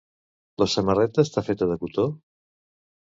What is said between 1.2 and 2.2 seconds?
està feta de cotó?